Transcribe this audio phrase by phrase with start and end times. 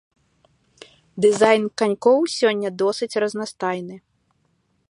[1.25, 3.95] Дызайн канькоў сёння досыць разнастайны.